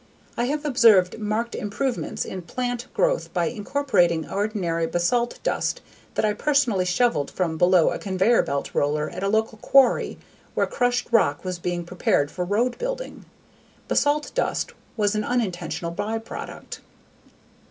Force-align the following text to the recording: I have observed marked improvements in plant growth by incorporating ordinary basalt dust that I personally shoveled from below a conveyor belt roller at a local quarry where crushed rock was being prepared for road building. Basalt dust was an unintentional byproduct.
I 0.35 0.45
have 0.45 0.65
observed 0.65 1.19
marked 1.19 1.53
improvements 1.53 2.25
in 2.25 2.41
plant 2.41 2.87
growth 2.91 3.31
by 3.35 3.45
incorporating 3.45 4.27
ordinary 4.27 4.87
basalt 4.87 5.37
dust 5.43 5.79
that 6.15 6.25
I 6.25 6.33
personally 6.33 6.85
shoveled 6.85 7.29
from 7.29 7.55
below 7.55 7.91
a 7.91 7.99
conveyor 7.99 8.41
belt 8.41 8.73
roller 8.73 9.11
at 9.11 9.21
a 9.21 9.27
local 9.29 9.59
quarry 9.59 10.17
where 10.55 10.65
crushed 10.65 11.07
rock 11.11 11.45
was 11.45 11.59
being 11.59 11.85
prepared 11.85 12.31
for 12.31 12.43
road 12.43 12.79
building. 12.79 13.25
Basalt 13.87 14.31
dust 14.33 14.71
was 14.97 15.13
an 15.13 15.23
unintentional 15.23 15.91
byproduct. 15.91 16.79